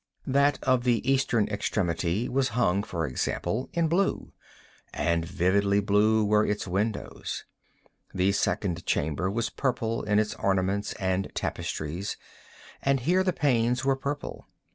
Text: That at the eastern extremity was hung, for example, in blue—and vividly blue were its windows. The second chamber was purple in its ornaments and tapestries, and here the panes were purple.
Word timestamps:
That 0.25 0.57
at 0.67 0.81
the 0.81 1.07
eastern 1.07 1.47
extremity 1.49 2.27
was 2.27 2.49
hung, 2.57 2.81
for 2.81 3.05
example, 3.05 3.69
in 3.71 3.87
blue—and 3.87 5.25
vividly 5.25 5.79
blue 5.79 6.25
were 6.25 6.43
its 6.43 6.67
windows. 6.67 7.45
The 8.11 8.31
second 8.31 8.83
chamber 8.87 9.29
was 9.29 9.51
purple 9.51 10.01
in 10.01 10.17
its 10.17 10.33
ornaments 10.33 10.93
and 10.93 11.29
tapestries, 11.35 12.17
and 12.81 13.01
here 13.01 13.21
the 13.23 13.31
panes 13.31 13.85
were 13.85 13.95
purple. 13.95 14.47